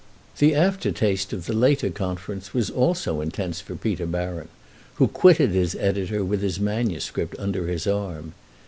The 0.39 0.55
aftertaste 0.55 1.31
of 1.31 1.45
the 1.45 1.53
later 1.53 1.91
conference 1.91 2.55
was 2.55 2.71
also 2.71 3.21
intense 3.21 3.61
for 3.61 3.75
Peter 3.75 4.07
Baron, 4.07 4.47
who 4.95 5.07
quitted 5.07 5.51
his 5.51 5.75
editor 5.75 6.25
with 6.25 6.41
his 6.41 6.59
manuscript 6.59 7.35
under 7.37 7.67
his 7.67 7.85
arm. 7.85 8.33